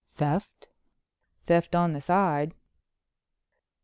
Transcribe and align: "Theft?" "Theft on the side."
"Theft?" 0.15 0.67
"Theft 1.45 1.75
on 1.75 1.93
the 1.93 2.01
side." 2.01 2.55